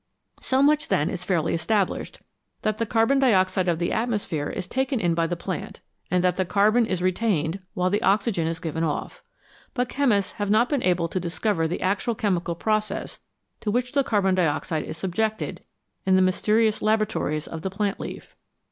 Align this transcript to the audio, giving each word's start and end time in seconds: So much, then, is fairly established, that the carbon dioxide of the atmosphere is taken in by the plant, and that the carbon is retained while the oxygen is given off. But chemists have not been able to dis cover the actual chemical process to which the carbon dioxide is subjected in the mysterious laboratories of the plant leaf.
So 0.41 0.63
much, 0.63 0.87
then, 0.87 1.11
is 1.11 1.23
fairly 1.23 1.53
established, 1.53 2.21
that 2.63 2.79
the 2.79 2.87
carbon 2.87 3.19
dioxide 3.19 3.67
of 3.67 3.77
the 3.77 3.91
atmosphere 3.91 4.49
is 4.49 4.67
taken 4.67 4.99
in 4.99 5.13
by 5.13 5.27
the 5.27 5.35
plant, 5.35 5.79
and 6.09 6.23
that 6.23 6.37
the 6.37 6.43
carbon 6.43 6.87
is 6.87 7.03
retained 7.03 7.59
while 7.75 7.91
the 7.91 8.01
oxygen 8.01 8.47
is 8.47 8.57
given 8.59 8.83
off. 8.83 9.21
But 9.75 9.89
chemists 9.89 10.31
have 10.31 10.49
not 10.49 10.69
been 10.69 10.81
able 10.81 11.07
to 11.07 11.19
dis 11.19 11.37
cover 11.37 11.67
the 11.67 11.81
actual 11.81 12.15
chemical 12.15 12.55
process 12.55 13.19
to 13.59 13.69
which 13.69 13.91
the 13.91 14.03
carbon 14.03 14.33
dioxide 14.33 14.85
is 14.85 14.97
subjected 14.97 15.63
in 16.03 16.15
the 16.15 16.21
mysterious 16.23 16.81
laboratories 16.81 17.45
of 17.47 17.61
the 17.61 17.69
plant 17.69 17.99
leaf. 17.99 18.35